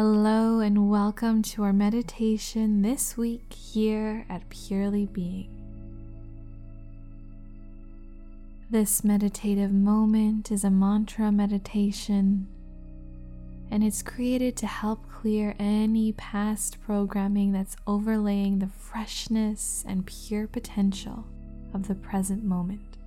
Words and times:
Hello, 0.00 0.60
and 0.60 0.88
welcome 0.88 1.42
to 1.42 1.64
our 1.64 1.72
meditation 1.72 2.82
this 2.82 3.16
week 3.16 3.52
here 3.52 4.24
at 4.28 4.48
Purely 4.48 5.06
Being. 5.06 5.50
This 8.70 9.02
meditative 9.02 9.72
moment 9.72 10.52
is 10.52 10.62
a 10.62 10.70
mantra 10.70 11.32
meditation, 11.32 12.46
and 13.72 13.82
it's 13.82 14.04
created 14.04 14.56
to 14.58 14.68
help 14.68 15.00
clear 15.10 15.56
any 15.58 16.12
past 16.12 16.80
programming 16.80 17.50
that's 17.50 17.76
overlaying 17.84 18.60
the 18.60 18.68
freshness 18.68 19.84
and 19.84 20.06
pure 20.06 20.46
potential 20.46 21.24
of 21.74 21.88
the 21.88 21.96
present 21.96 22.44
moment. 22.44 22.97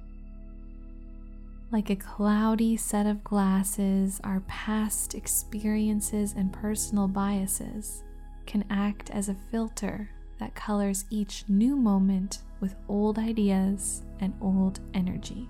Like 1.72 1.90
a 1.90 1.96
cloudy 1.96 2.76
set 2.76 3.06
of 3.06 3.24
glasses, 3.24 4.20
our 4.26 4.42
past 4.42 5.16
experiences 5.16 6.34
and 6.36 6.52
personal 6.52 7.08
biases 7.08 8.04
can 8.46 8.66
act 8.70 9.10
as 9.10 9.30
a 9.30 9.38
filter 9.52 10.10
that 10.38 10.54
colors 10.54 11.06
each 11.10 11.46
new 11.48 11.78
moment 11.78 12.40
with 12.60 12.76
old 12.90 13.18
ideas 13.18 14.02
and 14.20 14.34
old 14.42 14.82
energy. 14.94 15.48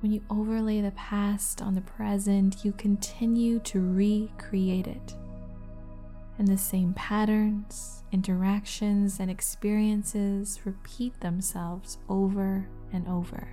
When 0.00 0.10
you 0.10 0.20
overlay 0.28 0.80
the 0.80 0.90
past 0.90 1.62
on 1.62 1.76
the 1.76 1.80
present, 1.80 2.64
you 2.64 2.72
continue 2.72 3.60
to 3.60 3.80
recreate 3.80 4.88
it. 4.88 5.14
And 6.38 6.48
the 6.48 6.58
same 6.58 6.92
patterns, 6.94 8.02
interactions, 8.10 9.20
and 9.20 9.30
experiences 9.30 10.58
repeat 10.64 11.20
themselves 11.20 11.98
over 12.08 12.66
and 12.92 13.06
over. 13.06 13.46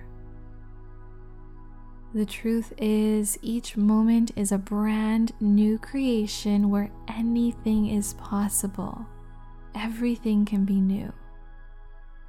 The 2.14 2.26
truth 2.26 2.74
is, 2.76 3.38
each 3.40 3.74
moment 3.74 4.32
is 4.36 4.52
a 4.52 4.58
brand 4.58 5.32
new 5.40 5.78
creation 5.78 6.68
where 6.68 6.90
anything 7.08 7.88
is 7.88 8.12
possible. 8.14 9.06
Everything 9.74 10.44
can 10.44 10.66
be 10.66 10.78
new. 10.78 11.10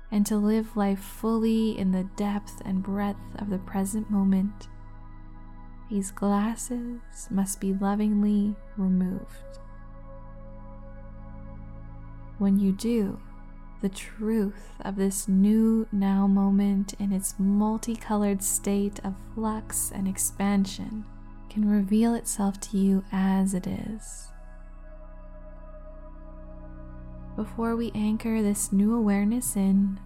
And 0.09 0.25
to 0.27 0.37
live 0.37 0.77
life 0.77 0.99
fully 0.99 1.77
in 1.77 1.91
the 1.91 2.05
depth 2.15 2.61
and 2.63 2.81
breadth 2.81 3.19
of 3.39 3.49
the 3.49 3.57
present 3.57 4.09
moment, 4.09 4.69
these 5.89 6.11
glasses 6.11 7.27
must 7.29 7.59
be 7.59 7.73
lovingly 7.73 8.55
removed. 8.77 9.59
When 12.37 12.57
you 12.57 12.71
do, 12.71 13.19
the 13.83 13.89
truth 13.89 14.71
of 14.85 14.95
this 14.95 15.27
new 15.27 15.85
now 15.91 16.25
moment 16.25 16.93
in 16.99 17.11
its 17.11 17.35
multicolored 17.37 18.41
state 18.41 18.97
of 19.03 19.13
flux 19.35 19.91
and 19.93 20.07
expansion 20.07 21.03
can 21.49 21.69
reveal 21.69 22.15
itself 22.15 22.57
to 22.61 22.77
you 22.77 23.03
as 23.11 23.53
it 23.53 23.67
is. 23.67 24.29
Before 27.35 27.75
we 27.75 27.91
anchor 27.93 28.41
this 28.41 28.71
new 28.71 28.95
awareness 28.95 29.57
in, 29.57 29.99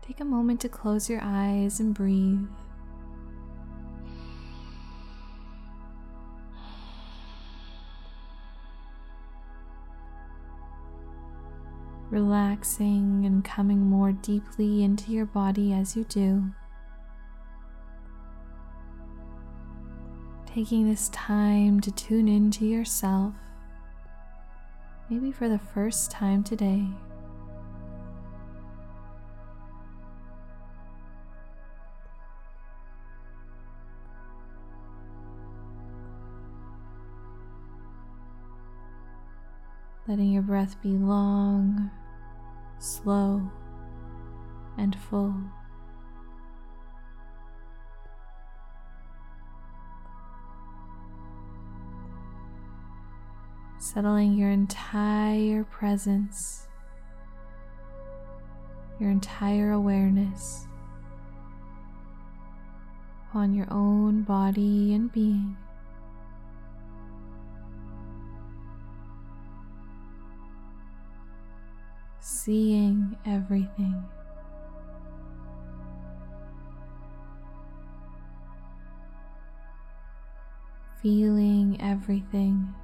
take 0.00 0.18
a 0.18 0.24
moment 0.24 0.62
to 0.62 0.70
close 0.70 1.10
your 1.10 1.20
eyes 1.22 1.80
and 1.80 1.92
breathe. 1.92 2.48
Relaxing 12.12 13.24
and 13.24 13.42
coming 13.42 13.80
more 13.80 14.12
deeply 14.12 14.84
into 14.84 15.10
your 15.10 15.24
body 15.24 15.72
as 15.72 15.96
you 15.96 16.04
do. 16.04 16.44
Taking 20.44 20.86
this 20.86 21.08
time 21.08 21.80
to 21.80 21.90
tune 21.90 22.28
into 22.28 22.66
yourself, 22.66 23.32
maybe 25.08 25.32
for 25.32 25.48
the 25.48 25.58
first 25.58 26.10
time 26.10 26.44
today. 26.44 26.86
letting 40.08 40.32
your 40.32 40.42
breath 40.42 40.76
be 40.82 40.90
long 40.90 41.88
slow 42.82 43.40
and 44.76 44.96
full. 44.96 45.34
Settling 53.78 54.34
your 54.34 54.50
entire 54.50 55.64
presence, 55.64 56.66
your 58.98 59.10
entire 59.10 59.70
awareness 59.70 60.66
on 63.34 63.54
your 63.54 63.66
own 63.70 64.22
body 64.22 64.92
and 64.92 65.12
being. 65.12 65.56
Seeing 72.44 73.16
everything. 73.24 74.04
Feeling 81.00 81.80
everything. 81.80 82.74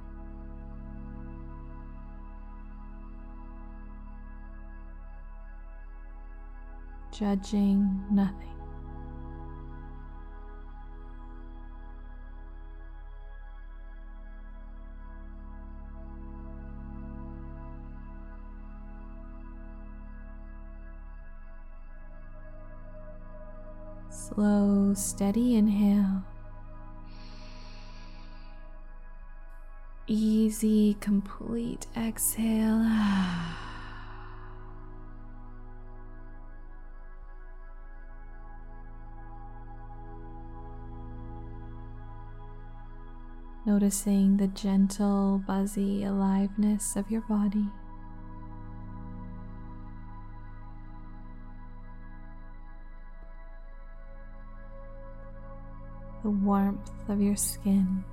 Judging 7.11 8.01
nothing. 8.09 8.58
Steady 24.95 25.55
inhale. 25.55 26.23
Easy, 30.07 30.95
complete 30.99 31.85
exhale. 31.95 32.79
Noticing 43.65 44.37
the 44.37 44.47
gentle, 44.47 45.43
buzzy 45.45 46.03
aliveness 46.03 46.95
of 46.95 47.11
your 47.11 47.21
body. 47.21 47.67
The 56.23 56.29
warmth 56.29 56.91
of 57.07 57.21
your 57.21 57.35
skin. 57.35 58.03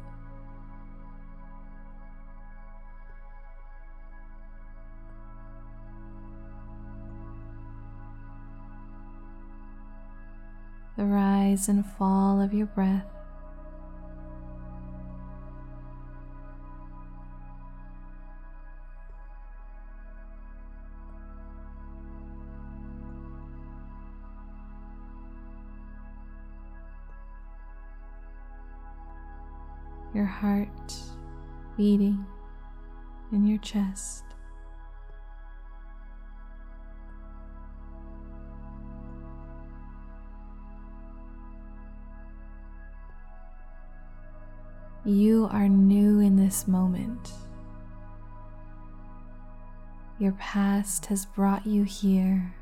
The 10.97 11.05
rise 11.05 11.69
and 11.69 11.85
fall 11.85 12.41
of 12.41 12.55
your 12.55 12.67
breath. 12.67 13.16
Your 30.15 30.25
heart 30.25 30.95
beating 31.77 32.25
in 33.33 33.47
your 33.47 33.59
chest. 33.59 34.25
You 45.05 45.49
are 45.53 45.69
new 45.69 46.19
in 46.19 46.35
this 46.35 46.67
moment. 46.67 47.31
Your 50.19 50.33
past 50.33 51.07
has 51.07 51.27
brought 51.27 51.65
you 51.65 51.85
here. 51.85 52.57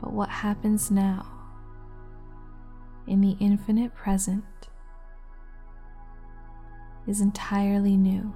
But 0.00 0.14
what 0.14 0.30
happens 0.30 0.90
now 0.90 1.26
in 3.06 3.20
the 3.20 3.36
infinite 3.40 3.94
present 3.94 4.44
is 7.06 7.20
entirely 7.20 7.96
new. 7.96 8.32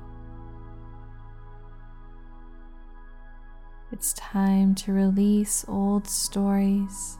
It's 3.90 4.12
time 4.12 4.74
to 4.76 4.92
release 4.92 5.64
old 5.66 6.06
stories, 6.06 7.16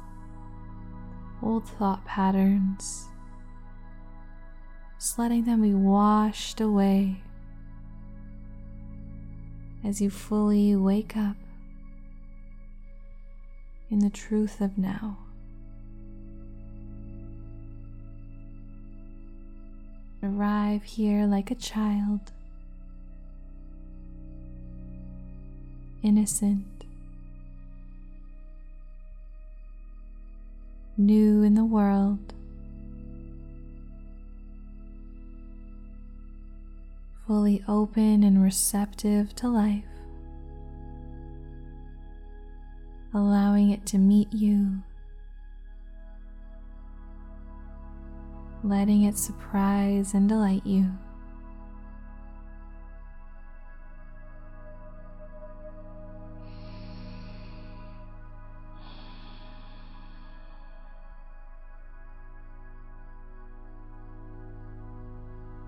old 1.42 1.66
thought 1.66 2.04
patterns, 2.04 3.08
just 4.98 5.18
letting 5.18 5.44
them 5.44 5.62
be 5.62 5.72
washed 5.72 6.60
away 6.60 7.22
as 9.84 10.00
you 10.00 10.10
fully 10.10 10.76
wake 10.76 11.16
up 11.16 11.36
in 13.90 14.00
the 14.00 14.10
truth 14.10 14.60
of 14.60 14.76
now. 14.76 15.16
Arrive 20.28 20.82
here 20.82 21.24
like 21.26 21.50
a 21.50 21.54
child, 21.54 22.20
innocent, 26.02 26.66
new 30.98 31.42
in 31.42 31.54
the 31.54 31.64
world. 31.64 32.34
Fully 37.26 37.64
open 37.66 38.22
and 38.22 38.42
receptive 38.42 39.34
to 39.36 39.48
life. 39.48 39.84
allowing 43.14 43.70
it 43.70 43.86
to 43.86 43.98
meet 43.98 44.32
you, 44.32 44.82
letting 48.64 49.04
it 49.04 49.16
surprise 49.16 50.14
and 50.14 50.28
delight 50.28 50.66
you. 50.66 50.90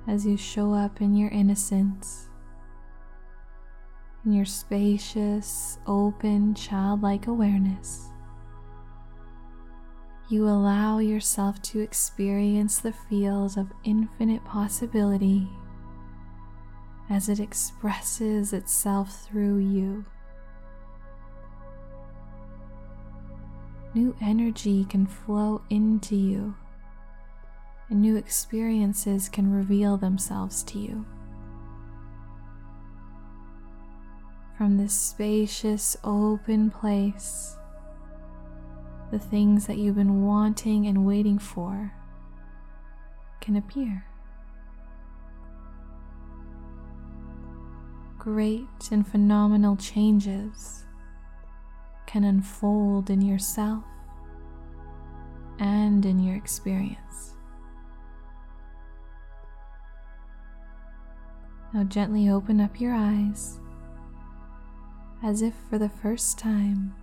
As 0.08 0.26
you 0.26 0.36
show 0.36 0.74
up 0.74 1.00
in 1.00 1.14
your 1.14 1.30
innocence, 1.30 2.28
in 4.24 4.32
your 4.32 4.44
spacious, 4.44 5.78
open, 5.86 6.52
childlike 6.54 7.28
awareness, 7.28 8.09
you 10.30 10.46
allow 10.46 10.98
yourself 10.98 11.60
to 11.60 11.80
experience 11.80 12.78
the 12.78 12.92
field 12.92 13.58
of 13.58 13.72
infinite 13.84 14.44
possibility 14.44 15.48
as 17.10 17.28
it 17.28 17.40
expresses 17.40 18.52
itself 18.52 19.26
through 19.26 19.58
you. 19.58 20.04
New 23.92 24.14
energy 24.22 24.84
can 24.84 25.04
flow 25.04 25.62
into 25.68 26.14
you, 26.14 26.54
and 27.88 28.00
new 28.00 28.16
experiences 28.16 29.28
can 29.28 29.52
reveal 29.52 29.96
themselves 29.96 30.62
to 30.62 30.78
you. 30.78 31.04
from 34.60 34.76
this 34.76 34.92
spacious, 34.92 35.96
open 36.04 36.70
place, 36.70 37.56
the 39.10 39.18
things 39.18 39.66
that 39.66 39.78
you've 39.78 39.96
been 39.96 40.24
wanting 40.24 40.86
and 40.86 41.06
waiting 41.06 41.38
for 41.38 41.92
can 43.40 43.56
appear. 43.56 44.04
Great 48.18 48.90
and 48.92 49.06
phenomenal 49.06 49.76
changes 49.76 50.84
can 52.06 52.24
unfold 52.24 53.08
in 53.08 53.22
yourself 53.22 53.84
and 55.58 56.04
in 56.04 56.18
your 56.18 56.36
experience. 56.36 57.34
Now, 61.72 61.84
gently 61.84 62.28
open 62.28 62.60
up 62.60 62.80
your 62.80 62.94
eyes 62.94 63.60
as 65.22 65.40
if 65.40 65.54
for 65.68 65.78
the 65.78 65.88
first 65.88 66.38
time. 66.38 66.94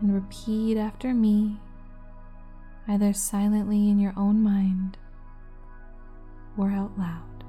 And 0.00 0.14
repeat 0.14 0.78
after 0.78 1.12
me, 1.12 1.58
either 2.88 3.12
silently 3.12 3.90
in 3.90 3.98
your 3.98 4.14
own 4.16 4.42
mind 4.42 4.96
or 6.56 6.70
out 6.70 6.98
loud. 6.98 7.44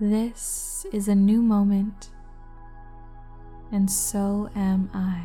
This 0.00 0.86
is 0.92 1.08
a 1.08 1.14
new 1.14 1.42
moment, 1.42 2.10
and 3.72 3.90
so 3.90 4.48
am 4.54 4.90
I. 4.94 5.24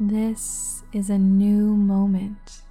This 0.00 0.82
is 0.92 1.10
a 1.10 1.18
new 1.18 1.74
moment, 1.74 2.62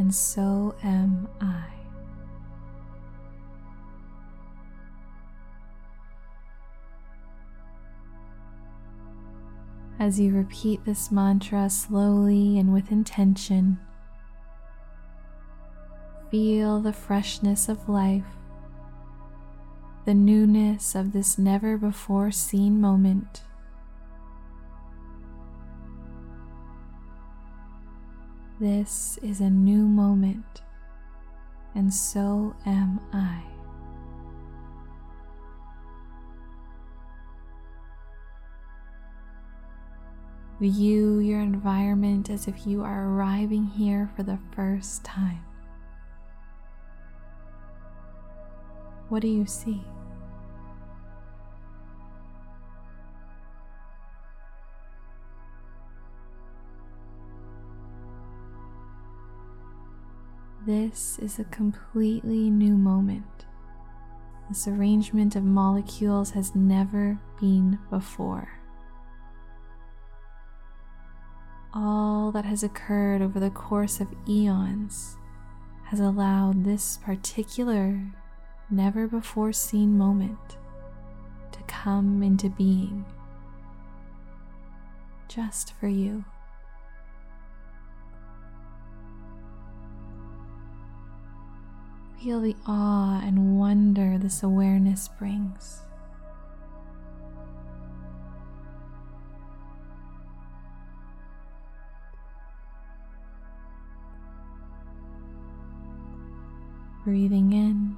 and 0.00 0.14
so 0.14 0.74
am 0.82 1.28
I. 1.42 1.66
As 9.98 10.18
you 10.18 10.32
repeat 10.32 10.86
this 10.86 11.12
mantra 11.12 11.68
slowly 11.68 12.58
and 12.58 12.72
with 12.72 12.90
intention, 12.90 13.78
feel 16.30 16.80
the 16.80 16.94
freshness 16.94 17.68
of 17.68 17.86
life, 17.86 18.24
the 20.06 20.14
newness 20.14 20.94
of 20.94 21.12
this 21.12 21.36
never 21.36 21.76
before 21.76 22.30
seen 22.30 22.80
moment. 22.80 23.42
This 28.60 29.18
is 29.22 29.40
a 29.40 29.48
new 29.48 29.86
moment, 29.86 30.60
and 31.74 31.94
so 31.94 32.54
am 32.66 33.00
I. 33.10 33.42
View 40.60 41.20
your 41.20 41.40
environment 41.40 42.28
as 42.28 42.48
if 42.48 42.66
you 42.66 42.82
are 42.82 43.08
arriving 43.08 43.64
here 43.64 44.10
for 44.14 44.24
the 44.24 44.38
first 44.54 45.04
time. 45.04 45.42
What 49.08 49.22
do 49.22 49.28
you 49.28 49.46
see? 49.46 49.82
This 60.66 61.18
is 61.18 61.38
a 61.38 61.44
completely 61.44 62.50
new 62.50 62.76
moment. 62.76 63.46
This 64.50 64.68
arrangement 64.68 65.34
of 65.34 65.42
molecules 65.42 66.32
has 66.32 66.54
never 66.54 67.18
been 67.40 67.78
before. 67.88 68.60
All 71.72 72.30
that 72.32 72.44
has 72.44 72.62
occurred 72.62 73.22
over 73.22 73.40
the 73.40 73.48
course 73.48 74.00
of 74.00 74.08
eons 74.28 75.16
has 75.84 75.98
allowed 75.98 76.64
this 76.64 76.98
particular, 76.98 78.12
never 78.70 79.06
before 79.06 79.54
seen 79.54 79.96
moment 79.96 80.58
to 81.52 81.62
come 81.66 82.22
into 82.22 82.50
being 82.50 83.06
just 85.26 85.72
for 85.80 85.88
you. 85.88 86.22
Feel 92.22 92.42
the 92.42 92.54
awe 92.66 93.18
and 93.24 93.58
wonder 93.58 94.18
this 94.18 94.42
awareness 94.42 95.08
brings. 95.08 95.80
Breathing 107.04 107.54
in 107.54 107.96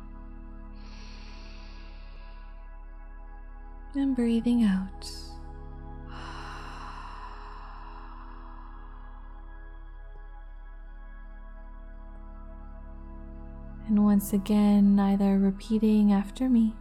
and 3.97 4.15
breathing 4.15 4.63
out. 4.63 5.32
And 13.89 14.05
once 14.05 14.33
again, 14.33 14.99
either 14.99 15.39
repeating 15.39 16.13
after 16.13 16.49
me 16.49 16.75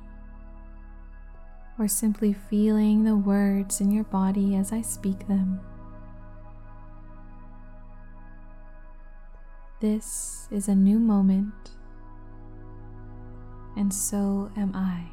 or 1.77 1.87
simply 1.87 2.31
feeling 2.31 3.03
the 3.03 3.15
words 3.17 3.81
in 3.81 3.91
your 3.91 4.03
body 4.05 4.55
as 4.55 4.71
I 4.71 4.81
speak 4.81 5.27
them. 5.27 5.59
This 9.79 10.47
is 10.51 10.67
a 10.67 10.75
new 10.75 10.99
moment, 10.99 11.71
and 13.75 13.91
so 13.91 14.51
am 14.55 14.75
I. 14.75 15.05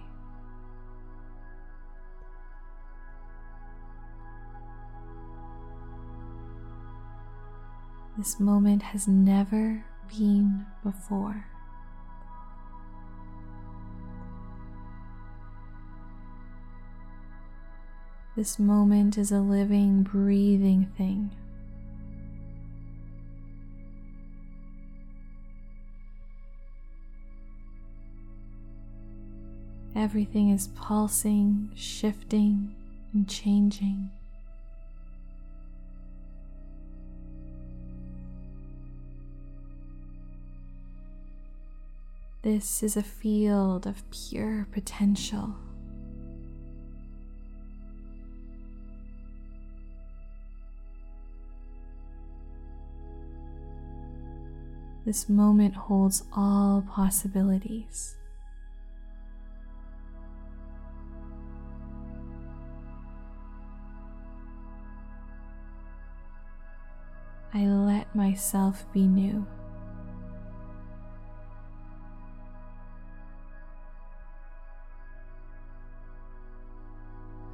This 8.18 8.38
moment 8.38 8.82
has 8.82 9.08
never 9.08 9.84
been 10.08 10.66
before. 10.84 11.46
This 18.38 18.56
moment 18.56 19.18
is 19.18 19.32
a 19.32 19.40
living, 19.40 20.04
breathing 20.04 20.92
thing. 20.96 21.32
Everything 29.96 30.50
is 30.50 30.68
pulsing, 30.68 31.72
shifting, 31.74 32.76
and 33.12 33.28
changing. 33.28 34.08
This 42.42 42.84
is 42.84 42.96
a 42.96 43.02
field 43.02 43.84
of 43.84 44.08
pure 44.12 44.68
potential. 44.70 45.56
This 55.08 55.26
moment 55.26 55.74
holds 55.74 56.22
all 56.36 56.82
possibilities. 56.82 58.18
I 67.54 67.60
let 67.64 68.14
myself 68.14 68.84
be 68.92 69.06
new. 69.06 69.46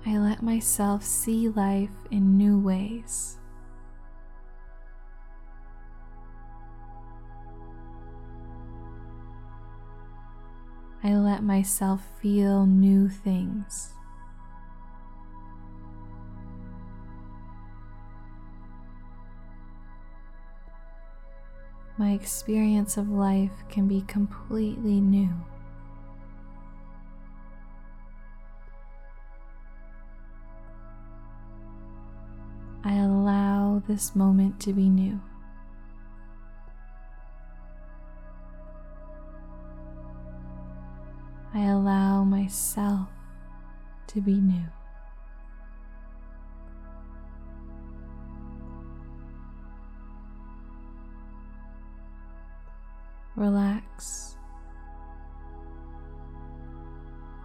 I 0.05 0.19
let 0.19 0.43
myself 0.43 1.05
see 1.05 1.49
life 1.51 1.95
in 2.11 2.37
new 2.37 2.59
ways. 2.59 3.39
I 11.05 11.15
let 11.15 11.45
myself 11.45 12.03
feel 12.21 12.67
new 12.67 13.09
things. 13.09 13.95
my 21.97 22.11
experience 22.11 22.97
of 22.97 23.09
life 23.09 23.53
can 23.69 23.87
be 23.87 24.03
completely 24.03 25.01
new. 25.01 25.31
I 32.83 32.97
allow 32.97 33.83
this 33.87 34.15
moment 34.15 34.61
to 34.61 34.73
be 34.73 34.91
new. 34.91 35.21
I 41.55 41.67
allow 41.67 42.25
myself 42.25 43.09
to 44.09 44.21
be 44.21 44.35
new. 44.41 44.67
relax. 53.37 54.37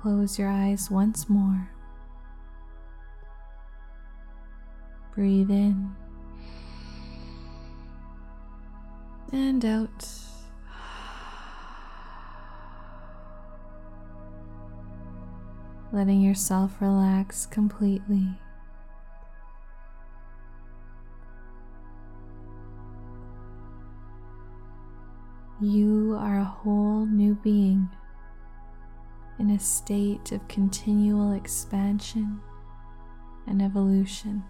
Close 0.01 0.39
your 0.39 0.50
eyes 0.50 0.89
once 0.89 1.30
more. 1.30 1.70
Breathe 5.13 5.50
in 5.51 5.94
and 9.34 9.66
out. 9.66 10.28
Letting 15.91 16.22
yourself 16.22 16.81
relax 16.81 17.48
completely. 17.48 18.39
You 25.60 26.15
are 26.19 26.38
a 26.38 26.43
whole 26.43 27.08
new 27.08 27.34
being 27.34 27.89
in 29.39 29.50
a 29.50 29.58
state 29.58 30.31
of 30.31 30.48
continual 30.48 31.31
expansion 31.31 32.39
and 33.48 33.60
evolution. 33.60 34.43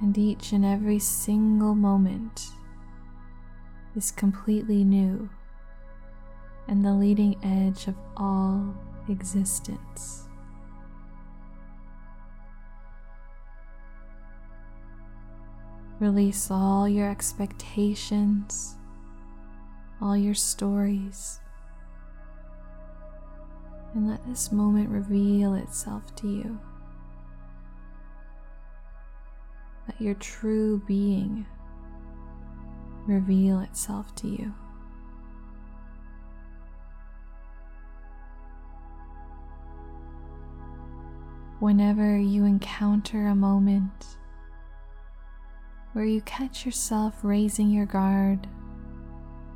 And 0.00 0.16
each 0.16 0.52
and 0.52 0.64
every 0.64 1.00
single 1.00 1.74
moment 1.74 2.46
is 3.96 4.12
completely 4.12 4.84
new 4.84 5.28
and 6.68 6.84
the 6.84 6.92
leading 6.92 7.36
edge 7.42 7.88
of 7.88 7.96
all 8.16 8.74
existence. 9.08 10.28
Release 15.98 16.50
all 16.50 16.88
your 16.88 17.10
expectations, 17.10 18.76
all 20.00 20.16
your 20.16 20.34
stories, 20.34 21.40
and 23.94 24.08
let 24.08 24.24
this 24.28 24.52
moment 24.52 24.90
reveal 24.90 25.54
itself 25.54 26.14
to 26.16 26.28
you. 26.28 26.60
Let 29.88 30.00
your 30.00 30.14
true 30.14 30.82
being 30.86 31.46
reveal 33.06 33.60
itself 33.60 34.14
to 34.16 34.28
you. 34.28 34.54
Whenever 41.60 42.16
you 42.16 42.44
encounter 42.44 43.26
a 43.26 43.34
moment 43.34 44.16
where 45.92 46.04
you 46.04 46.20
catch 46.20 46.64
yourself 46.64 47.18
raising 47.24 47.68
your 47.68 47.86
guard 47.86 48.46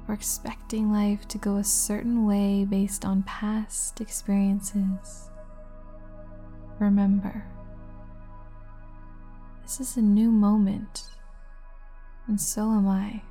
or 0.08 0.14
expecting 0.14 0.92
life 0.92 1.28
to 1.28 1.38
go 1.38 1.56
a 1.56 1.64
certain 1.64 2.26
way 2.26 2.64
based 2.64 3.04
on 3.04 3.22
past 3.22 4.00
experiences, 4.00 5.30
remember 6.80 7.44
this 9.62 9.80
is 9.80 9.96
a 9.96 10.02
new 10.02 10.32
moment, 10.32 11.04
and 12.26 12.40
so 12.40 12.72
am 12.72 12.88
I. 12.88 13.22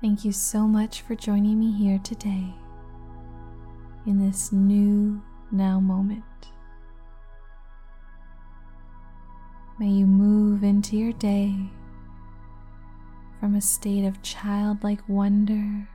Thank 0.00 0.24
you 0.24 0.32
so 0.32 0.66
much 0.66 1.02
for 1.02 1.14
joining 1.14 1.60
me 1.60 1.72
here 1.72 1.98
today 1.98 2.54
in 4.06 4.18
this 4.18 4.50
new 4.50 5.20
now 5.52 5.78
moment. 5.78 6.24
May 9.78 9.88
you 9.88 10.06
move 10.06 10.64
into 10.64 10.96
your 10.96 11.12
day 11.12 11.54
from 13.38 13.54
a 13.54 13.60
state 13.60 14.06
of 14.06 14.22
childlike 14.22 15.06
wonder, 15.06 15.86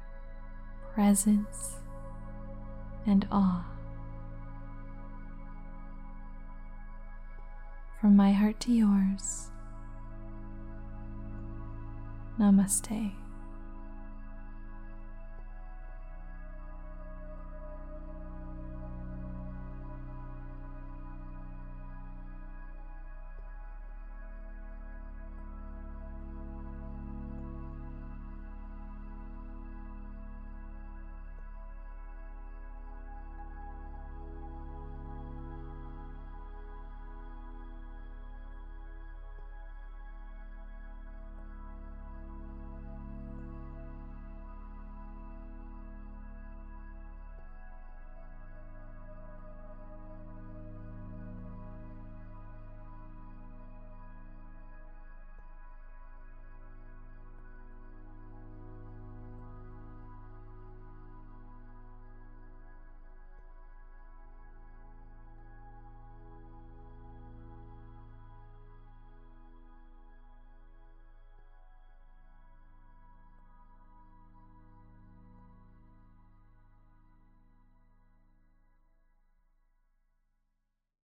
presence, 0.93 1.77
and 3.07 3.27
awe. 3.31 3.65
From 7.99 8.15
my 8.15 8.31
heart 8.31 8.59
to 8.61 8.71
yours, 8.71 9.49
Namaste. 12.39 13.24